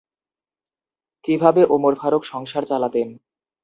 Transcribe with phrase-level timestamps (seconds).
[1.25, 3.07] কিভাবে ওমর ফারুক সংসার চালাতেন?